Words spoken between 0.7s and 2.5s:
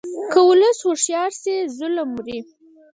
هوښیار شي، ظلم مري.